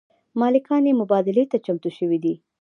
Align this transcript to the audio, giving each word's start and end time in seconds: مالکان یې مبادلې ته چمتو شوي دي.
مالکان 0.39 0.83
یې 0.89 0.93
مبادلې 1.01 1.43
ته 1.51 1.57
چمتو 1.65 1.89
شوي 1.97 2.17
دي. 2.23 2.35